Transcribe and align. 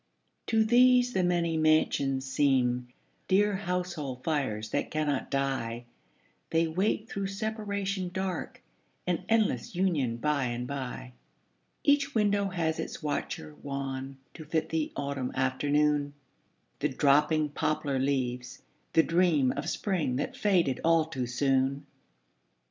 To 0.47 0.63
these 0.65 1.13
the 1.13 1.23
many 1.23 1.57
mansions 1.57 2.25
seem 2.25 2.87
Dear 3.27 3.55
household 3.55 4.23
fires 4.23 4.71
that 4.71 4.89
cannot 4.89 5.29
die; 5.29 5.85
They 6.49 6.65
wait 6.67 7.07
through 7.07 7.27
separation 7.27 8.09
dark 8.09 8.63
An 9.05 9.23
endless 9.29 9.75
union 9.75 10.17
by 10.17 10.45
and 10.45 10.65
by. 10.65 11.13
Each 11.83 12.15
window 12.15 12.47
has 12.49 12.79
its 12.79 13.03
watcher 13.03 13.53
wan 13.61 14.17
To 14.33 14.43
fit 14.43 14.69
the 14.69 14.91
autumn 14.95 15.31
afternoon, 15.35 16.15
The 16.79 16.89
dropping 16.89 17.49
poplar 17.49 17.99
leaves, 17.99 18.63
the 18.93 19.03
dream 19.03 19.51
Of 19.51 19.69
spring 19.69 20.15
that 20.15 20.35
faded 20.35 20.81
all 20.83 21.05
too 21.05 21.27
soon. 21.27 21.85